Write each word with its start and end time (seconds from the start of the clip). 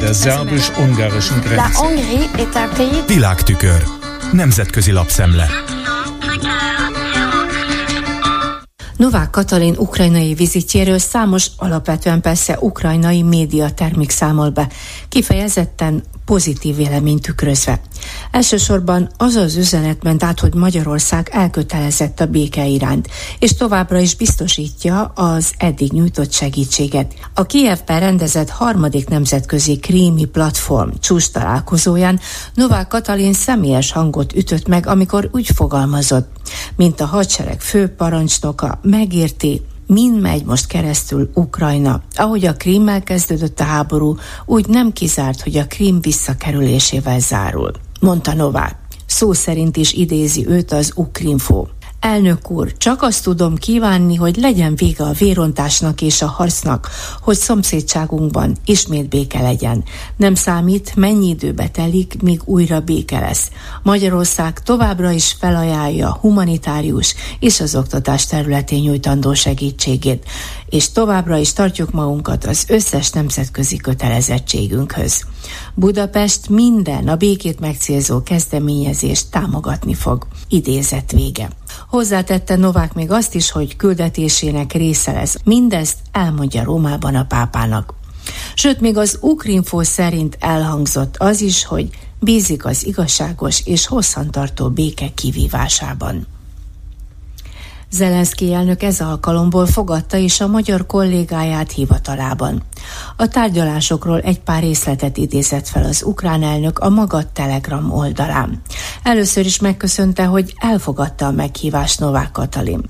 Der 0.00 0.14
szerbus-ungarischen 0.14 1.40
Grenze. 1.40 1.62
Világtükör. 3.06 3.82
Nemzetközi 4.32 4.92
lapszemle. 4.92 5.48
Novák 8.96 9.30
Katalin 9.30 9.74
ukrajnai 9.76 10.34
vizitjéről 10.34 10.98
számos, 10.98 11.46
alapvetően 11.56 12.20
persze 12.20 12.56
ukrajnai 12.60 13.22
média 13.22 13.70
termék 13.70 14.10
számol 14.10 14.50
be, 14.50 14.68
kifejezetten 15.08 16.02
pozitív 16.24 16.76
véleményt 16.76 17.22
tükrözve. 17.22 17.80
Elsősorban 18.34 19.08
az 19.16 19.34
az 19.34 19.56
üzenet 19.56 20.02
ment 20.02 20.22
át, 20.22 20.40
hogy 20.40 20.54
Magyarország 20.54 21.28
elkötelezett 21.32 22.20
a 22.20 22.26
béke 22.26 22.66
iránt, 22.66 23.08
és 23.38 23.54
továbbra 23.54 23.98
is 23.98 24.16
biztosítja 24.16 25.02
az 25.04 25.52
eddig 25.58 25.92
nyújtott 25.92 26.32
segítséget. 26.32 27.14
A 27.34 27.44
Kijevben 27.46 28.00
rendezett 28.00 28.48
harmadik 28.48 29.08
nemzetközi 29.08 29.78
krími 29.78 30.24
platform 30.24 30.88
csúcs 31.00 31.30
találkozóján 31.30 32.20
Novák 32.54 32.88
Katalin 32.88 33.32
személyes 33.32 33.92
hangot 33.92 34.36
ütött 34.36 34.68
meg, 34.68 34.86
amikor 34.86 35.28
úgy 35.32 35.50
fogalmazott, 35.54 36.28
mint 36.76 37.00
a 37.00 37.06
hadsereg 37.06 37.60
főparancsnoka 37.60 38.78
megérti, 38.82 39.62
mind 39.86 40.20
megy 40.20 40.44
most 40.44 40.66
keresztül 40.66 41.30
Ukrajna. 41.34 42.02
Ahogy 42.14 42.46
a 42.46 42.56
Krímmel 42.56 43.02
kezdődött 43.02 43.60
a 43.60 43.64
háború, 43.64 44.16
úgy 44.46 44.66
nem 44.66 44.92
kizárt, 44.92 45.42
hogy 45.42 45.56
a 45.56 45.66
Krím 45.66 46.00
visszakerülésével 46.00 47.20
zárul, 47.20 47.72
mondta 48.04 48.34
Novák. 48.34 48.76
Szó 49.06 49.32
szerint 49.32 49.76
is 49.76 49.92
idézi 49.92 50.46
őt 50.46 50.72
az 50.72 50.92
Ukrinfo. 50.96 51.66
Elnök 52.04 52.50
úr, 52.50 52.72
csak 52.76 53.02
azt 53.02 53.22
tudom 53.22 53.56
kívánni, 53.56 54.14
hogy 54.14 54.36
legyen 54.36 54.74
vége 54.74 55.04
a 55.04 55.12
vérontásnak 55.12 56.00
és 56.02 56.22
a 56.22 56.26
harcnak, 56.26 56.90
hogy 57.20 57.36
szomszédságunkban 57.36 58.56
ismét 58.64 59.08
béke 59.08 59.42
legyen. 59.42 59.84
Nem 60.16 60.34
számít, 60.34 60.96
mennyi 60.96 61.28
időbe 61.28 61.68
telik, 61.68 62.22
míg 62.22 62.40
újra 62.44 62.80
béke 62.80 63.20
lesz. 63.20 63.50
Magyarország 63.82 64.62
továbbra 64.62 65.10
is 65.10 65.36
felajánlja 65.38 66.18
humanitárius 66.20 67.14
és 67.40 67.60
az 67.60 67.74
oktatás 67.74 68.26
területén 68.26 68.80
nyújtandó 68.80 69.34
segítségét, 69.34 70.24
és 70.68 70.92
továbbra 70.92 71.36
is 71.36 71.52
tartjuk 71.52 71.90
magunkat 71.90 72.44
az 72.44 72.64
összes 72.68 73.10
nemzetközi 73.10 73.76
kötelezettségünkhöz. 73.76 75.24
Budapest 75.74 76.48
minden 76.48 77.08
a 77.08 77.16
békét 77.16 77.60
megcélzó 77.60 78.22
kezdeményezést 78.22 79.30
támogatni 79.30 79.94
fog. 79.94 80.26
Idézet 80.48 81.12
vége. 81.12 81.48
Hozzátette 81.94 82.56
Novák 82.56 82.92
még 82.92 83.10
azt 83.10 83.34
is, 83.34 83.50
hogy 83.50 83.76
küldetésének 83.76 84.72
része 84.72 85.12
lesz. 85.12 85.36
Mindezt 85.44 85.96
elmondja 86.12 86.64
Rómában 86.64 87.14
a 87.14 87.24
pápának. 87.24 87.94
Sőt, 88.54 88.80
még 88.80 88.96
az 88.96 89.18
Ukrinfo 89.20 89.82
szerint 89.82 90.36
elhangzott 90.40 91.16
az 91.16 91.40
is, 91.40 91.64
hogy 91.64 91.90
bízik 92.20 92.64
az 92.64 92.86
igazságos 92.86 93.66
és 93.66 93.86
hosszantartó 93.86 94.68
béke 94.68 95.08
kivívásában. 95.14 96.26
Zelenszky 97.90 98.52
elnök 98.52 98.82
ez 98.82 99.00
alkalomból 99.00 99.66
fogadta 99.66 100.16
is 100.16 100.40
a 100.40 100.46
magyar 100.46 100.86
kollégáját 100.86 101.72
hivatalában. 101.72 102.62
A 103.16 103.28
tárgyalásokról 103.28 104.20
egy 104.20 104.40
pár 104.40 104.62
részletet 104.62 105.16
idézett 105.16 105.68
fel 105.68 105.84
az 105.84 106.02
ukrán 106.02 106.42
elnök 106.42 106.78
a 106.78 106.88
maga 106.88 107.32
Telegram 107.32 107.92
oldalán. 107.92 108.62
Először 109.02 109.46
is 109.46 109.58
megköszönte, 109.58 110.24
hogy 110.24 110.54
elfogadta 110.56 111.26
a 111.26 111.30
meghívást 111.30 112.00
Novák 112.00 112.30
Katalin. 112.30 112.82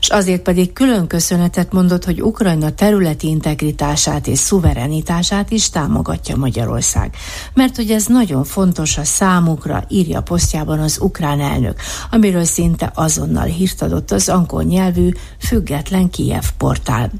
És 0.00 0.08
azért 0.08 0.42
pedig 0.42 0.72
külön 0.72 1.06
köszönetet 1.06 1.72
mondott, 1.72 2.04
hogy 2.04 2.22
Ukrajna 2.22 2.70
területi 2.70 3.26
integritását 3.26 4.26
és 4.26 4.38
szuverenitását 4.38 5.50
is 5.50 5.70
támogatja 5.70 6.36
Magyarország. 6.36 7.16
Mert 7.54 7.76
hogy 7.76 7.90
ez 7.90 8.06
nagyon 8.06 8.44
fontos 8.44 8.98
a 8.98 9.04
számukra, 9.04 9.84
írja 9.88 10.20
posztjában 10.20 10.78
az 10.78 10.98
ukrán 11.00 11.40
elnök, 11.40 11.80
amiről 12.10 12.44
szinte 12.44 12.92
azonnal 12.94 13.44
hírt 13.44 13.82
adott 13.82 14.10
az 14.10 14.28
angol 14.28 14.62
nyelvű 14.62 15.10
független 15.38 16.10
Kiev 16.10 16.44
portál. 16.58 17.10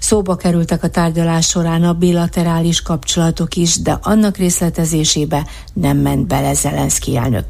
Szóba 0.00 0.36
kerültek 0.36 0.82
a 0.82 0.88
tárgyalás 0.88 1.46
során 1.46 1.84
a 1.84 1.92
bilaterális 1.92 2.82
kapcsolatok 2.82 3.54
is, 3.54 3.80
de 3.80 3.98
annak 4.02 4.36
részletezésébe 4.36 5.46
nem 5.72 5.96
ment 5.96 6.26
bele 6.26 6.54
Zelenszky 6.54 7.16
elnök. 7.16 7.44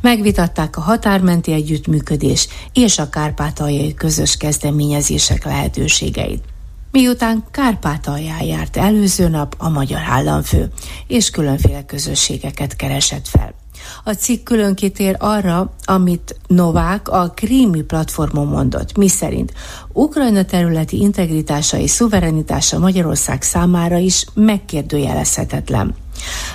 Megvitatták 0.00 0.76
a 0.76 0.80
határmenti 0.80 1.52
együttműködés 1.52 2.48
és 2.72 2.98
a 2.98 3.08
kárpátaljai 3.08 3.94
közös 3.94 4.36
kezdeményezések 4.36 5.44
lehetőségeit. 5.44 6.42
Miután 6.90 7.44
Kárpátalján 7.50 8.42
járt 8.42 8.76
előző 8.76 9.28
nap 9.28 9.54
a 9.58 9.68
magyar 9.68 10.00
államfő, 10.08 10.70
és 11.06 11.30
különféle 11.30 11.84
közösségeket 11.84 12.76
keresett 12.76 13.28
fel. 13.28 13.63
A 14.04 14.12
cikk 14.12 14.44
külön 14.44 14.74
kitér 14.74 15.16
arra, 15.18 15.72
amit 15.84 16.36
Novák 16.46 17.08
a 17.08 17.32
krími 17.34 17.82
platformon 17.82 18.46
mondott, 18.46 18.96
miszerint 18.96 19.52
Ukrajna 19.92 20.44
területi 20.44 21.00
integritása 21.00 21.76
és 21.76 21.90
szuverenitása 21.90 22.78
Magyarország 22.78 23.42
számára 23.42 23.96
is 23.96 24.24
megkérdőjelezhetetlen. 24.34 25.94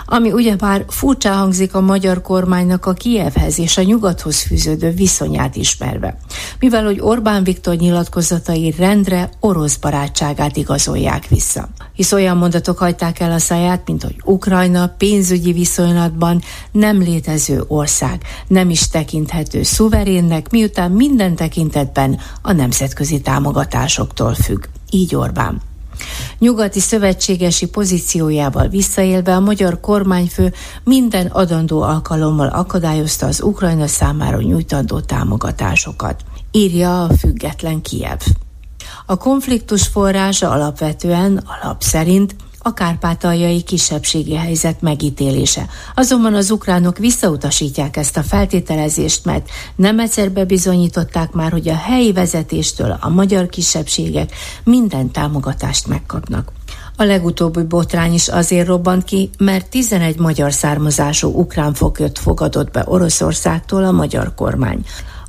Ami 0.06 0.31
ugyebár 0.31 0.85
furcsa 0.88 1.31
hangzik 1.31 1.75
a 1.75 1.81
magyar 1.81 2.22
kormánynak 2.22 2.85
a 2.85 2.94
Kievhez 2.94 3.59
és 3.59 3.78
a 3.78 3.84
nyugathoz 3.84 4.41
fűződő 4.41 4.90
viszonyát 4.91 5.56
ismerve, 5.56 6.18
mivel 6.59 6.84
hogy 6.84 7.00
Orbán 7.00 7.44
Viktor 7.44 7.75
nyilatkozatai 7.75 8.74
rendre 8.78 9.29
orosz 9.40 9.75
barátságát 9.75 10.58
igazolják 10.58 11.28
vissza. 11.28 11.69
Hisz 11.94 12.12
olyan 12.12 12.38
mondatok 12.38 12.78
hagyták 12.78 13.19
el 13.19 13.31
a 13.31 13.40
száját, 13.40 13.81
mint 13.85 14.03
hogy 14.03 14.16
Ukrajna 14.24 14.88
pénzügyi 14.97 15.52
viszonylatban 15.52 16.41
nem 16.72 17.00
létező 17.00 17.63
ország, 17.68 18.22
nem 18.47 18.69
is 18.69 18.90
tekinthető 18.90 19.63
szuverénnek, 19.63 20.50
miután 20.52 20.91
minden 20.91 21.35
tekintetben 21.35 22.19
a 22.41 22.52
nemzetközi 22.52 23.22
támogatásoktól 23.22 24.34
függ. 24.34 24.63
Így 24.90 25.16
Orbán. 25.16 25.69
Nyugati 26.40 26.80
szövetségesi 26.80 27.68
pozíciójával 27.68 28.68
visszaélve 28.68 29.36
a 29.36 29.40
magyar 29.40 29.80
kormányfő 29.80 30.54
minden 30.84 31.28
adandó 31.28 31.82
alkalommal 31.82 32.48
akadályozta 32.48 33.26
az 33.26 33.42
Ukrajna 33.42 33.88
számára 33.88 34.42
nyújtandó 34.42 35.00
támogatásokat, 35.00 36.24
írja 36.52 37.04
a 37.04 37.14
független 37.18 37.82
Kiev. 37.82 38.20
A 39.06 39.18
konfliktus 39.18 39.88
forrása 39.88 40.50
alapvetően 40.50 41.44
alap 41.62 41.82
szerint 41.82 42.36
a 42.59 42.74
kárpátaljai 42.74 43.62
kisebbségi 43.62 44.36
helyzet 44.36 44.81
megítélése. 44.81 45.66
Azonban 45.96 46.34
az 46.34 46.52
ukránok 46.52 46.97
visszautasítják 46.97 47.97
ezt 47.97 48.18
a 48.18 48.24
feltételezést, 48.24 49.25
mert 49.25 49.50
nem 49.75 50.00
egyszer 50.00 50.31
bebizonyították 50.31 51.31
már, 51.31 51.52
hogy 51.52 51.70
a 51.70 51.75
helyi 51.75 52.12
vezetéstől 52.14 52.97
a 53.00 53.09
magyar 53.09 53.47
kisebbségek 53.47 54.31
minden 54.64 55.12
támogatást 55.12 55.88
megkapnak. 55.88 56.52
A 56.97 57.03
legutóbbi 57.03 57.64
botrány 57.64 58.14
is 58.14 58.28
azért 58.28 58.68
robbant 58.68 59.03
ki, 59.03 59.30
mert 59.38 59.70
11 59.70 60.18
magyar 60.18 60.53
származású 60.53 61.40
ukrán 61.40 61.74
foglyot 61.74 62.20
fogadott 62.20 62.72
be 62.72 62.84
Oroszországtól 62.86 63.84
a 63.84 63.91
magyar 63.91 64.34
kormány. 64.36 64.86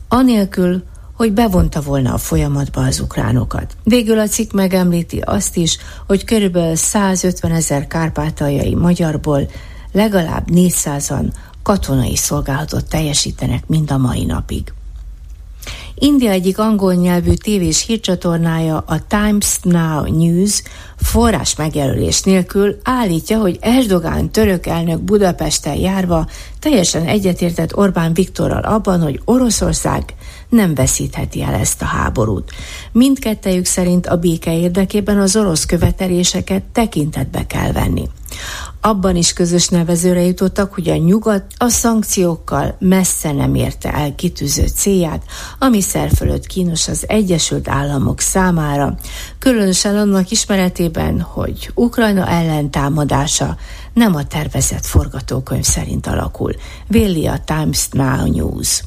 Anélkül, 0.08 0.82
hogy 1.20 1.32
bevonta 1.32 1.80
volna 1.80 2.12
a 2.12 2.18
folyamatba 2.18 2.80
az 2.80 3.00
ukránokat. 3.00 3.76
Végül 3.84 4.18
a 4.18 4.26
cikk 4.26 4.52
megemlíti 4.52 5.18
azt 5.18 5.56
is, 5.56 5.78
hogy 6.06 6.24
körülbelül 6.24 6.74
150 6.74 7.52
ezer 7.52 7.86
kárpátaljai 7.86 8.74
magyarból 8.74 9.50
legalább 9.92 10.48
400-an 10.52 11.32
katonai 11.62 12.16
szolgálatot 12.16 12.88
teljesítenek 12.88 13.66
mind 13.66 13.90
a 13.90 13.98
mai 13.98 14.24
napig. 14.24 14.72
India 15.94 16.30
egyik 16.30 16.58
angol 16.58 16.94
nyelvű 16.94 17.32
tévés 17.34 17.84
hírcsatornája, 17.86 18.84
a 18.86 19.06
Times 19.06 19.58
Now 19.62 20.16
News 20.16 20.62
forrás 20.96 21.56
megjelölés 21.56 22.22
nélkül 22.22 22.78
állítja, 22.82 23.38
hogy 23.38 23.58
Erdogán 23.60 24.30
török 24.30 24.66
elnök 24.66 25.00
Budapesten 25.00 25.76
járva 25.76 26.26
teljesen 26.58 27.06
egyetértett 27.06 27.76
Orbán 27.76 28.12
Viktorral 28.14 28.62
abban, 28.62 29.00
hogy 29.00 29.20
Oroszország 29.24 30.14
nem 30.50 30.74
veszítheti 30.74 31.42
el 31.42 31.54
ezt 31.54 31.82
a 31.82 31.84
háborút. 31.84 32.50
Mindkettejük 32.92 33.64
szerint 33.64 34.06
a 34.06 34.16
béke 34.16 34.58
érdekében 34.58 35.18
az 35.18 35.36
orosz 35.36 35.64
követeléseket 35.64 36.62
tekintetbe 36.62 37.46
kell 37.46 37.72
venni. 37.72 38.08
Abban 38.80 39.16
is 39.16 39.32
közös 39.32 39.68
nevezőre 39.68 40.22
jutottak, 40.22 40.74
hogy 40.74 40.88
a 40.88 40.96
nyugat 40.96 41.44
a 41.56 41.68
szankciókkal 41.68 42.76
messze 42.78 43.32
nem 43.32 43.54
érte 43.54 43.92
el 43.92 44.14
kitűzött 44.14 44.74
célját, 44.74 45.22
ami 45.58 45.80
szerfölött 45.80 46.46
kínos 46.46 46.88
az 46.88 47.04
Egyesült 47.08 47.68
Államok 47.68 48.20
számára, 48.20 48.94
különösen 49.38 49.96
annak 49.96 50.30
ismeretében, 50.30 51.20
hogy 51.20 51.70
Ukrajna 51.74 52.26
ellentámadása 52.26 53.56
nem 53.94 54.14
a 54.14 54.24
tervezett 54.24 54.86
forgatókönyv 54.86 55.64
szerint 55.64 56.06
alakul, 56.06 56.52
véli 56.86 57.26
a 57.26 57.40
Times 57.44 57.88
Now 57.90 58.32
News. 58.32 58.82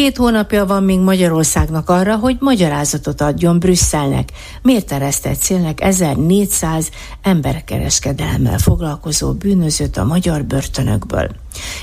Két 0.00 0.16
hónapja 0.16 0.66
van 0.66 0.82
még 0.82 0.98
Magyarországnak 0.98 1.88
arra, 1.88 2.16
hogy 2.16 2.36
magyarázatot 2.38 3.20
adjon 3.20 3.58
Brüsszelnek. 3.58 4.32
Miért 4.62 4.92
eresztett 4.92 5.40
célnek 5.40 5.80
1400 5.80 6.90
emberkereskedelemmel 7.22 8.58
foglalkozó 8.58 9.32
bűnözőt 9.32 9.96
a 9.96 10.04
magyar 10.04 10.44
börtönökből? 10.44 11.30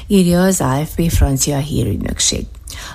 Írja 0.08 0.42
az 0.42 0.62
AFP 0.62 1.12
francia 1.12 1.58
hírügynökség. 1.58 2.46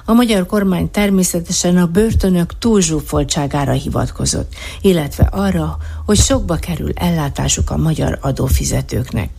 A 0.05 0.13
magyar 0.13 0.47
kormány 0.47 0.91
természetesen 0.91 1.77
a 1.77 1.87
börtönök 1.87 2.59
túlzsúfoltságára 2.59 3.73
hivatkozott, 3.73 4.55
illetve 4.81 5.25
arra, 5.25 5.77
hogy 6.07 6.19
sokba 6.19 6.55
kerül 6.57 6.93
ellátásuk 6.95 7.71
a 7.71 7.77
magyar 7.77 8.19
adófizetőknek. 8.21 9.31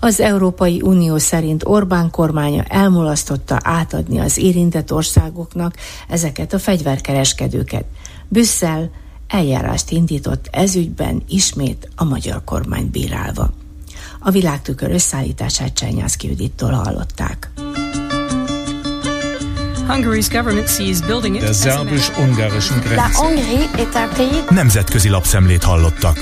Az 0.00 0.20
Európai 0.20 0.80
Unió 0.80 1.18
szerint 1.18 1.64
Orbán 1.64 2.10
kormánya 2.10 2.62
elmulasztotta 2.62 3.58
átadni 3.62 4.18
az 4.18 4.36
érintett 4.36 4.92
országoknak 4.92 5.74
ezeket 6.08 6.52
a 6.52 6.58
fegyverkereskedőket. 6.58 7.84
Brüsszel 8.28 8.90
eljárást 9.28 9.90
indított 9.90 10.48
ezügyben 10.50 11.22
ismét 11.28 11.88
a 11.96 12.04
magyar 12.04 12.44
kormány 12.44 12.90
bírálva. 12.90 13.50
A 14.18 14.30
világtükör 14.30 14.90
összeállítását 14.90 15.74
Csernyászki 15.74 16.28
Judittól 16.28 16.70
hallották. 16.70 17.50
Der 21.40 21.54
szerbus-ungarischen 21.54 22.80
Grenze. 22.80 23.18
Nemzetközi 24.48 25.08
lapszemlét 25.08 25.62
hallottak. 25.62 26.18